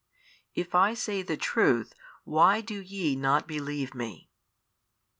If 0.55 0.73
I 0.73 0.95
say 0.95 1.21
the 1.21 1.37
truth, 1.37 1.93
why 2.23 2.59
do 2.61 2.81
ye 2.81 3.15
not 3.15 3.47
believe 3.47 3.93
Me? 3.93 4.31